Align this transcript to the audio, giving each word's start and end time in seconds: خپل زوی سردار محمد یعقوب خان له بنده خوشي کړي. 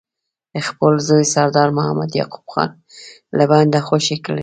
خپل 0.67 0.93
زوی 1.07 1.23
سردار 1.33 1.69
محمد 1.77 2.11
یعقوب 2.19 2.45
خان 2.53 2.69
له 3.37 3.43
بنده 3.51 3.79
خوشي 3.87 4.17
کړي. 4.25 4.39